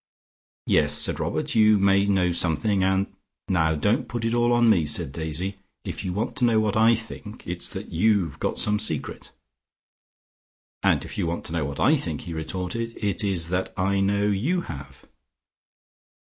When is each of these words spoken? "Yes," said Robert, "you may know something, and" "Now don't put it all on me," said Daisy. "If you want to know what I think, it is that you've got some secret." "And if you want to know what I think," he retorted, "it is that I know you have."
"Yes," 0.65 0.93
said 0.97 1.19
Robert, 1.19 1.53
"you 1.53 1.77
may 1.77 2.05
know 2.05 2.31
something, 2.31 2.83
and" 2.83 3.05
"Now 3.47 3.75
don't 3.75 4.07
put 4.07 4.25
it 4.25 4.33
all 4.33 4.51
on 4.51 4.67
me," 4.67 4.83
said 4.83 5.11
Daisy. 5.11 5.59
"If 5.85 6.03
you 6.03 6.11
want 6.11 6.35
to 6.37 6.45
know 6.45 6.59
what 6.59 6.75
I 6.75 6.95
think, 6.95 7.45
it 7.45 7.59
is 7.61 7.69
that 7.69 7.91
you've 7.91 8.39
got 8.39 8.57
some 8.57 8.79
secret." 8.79 9.31
"And 10.81 11.05
if 11.05 11.19
you 11.19 11.27
want 11.27 11.45
to 11.45 11.53
know 11.53 11.65
what 11.65 11.79
I 11.79 11.93
think," 11.95 12.21
he 12.21 12.33
retorted, 12.33 12.97
"it 12.97 13.23
is 13.23 13.49
that 13.49 13.71
I 13.77 13.99
know 13.99 14.25
you 14.25 14.61
have." 14.61 15.05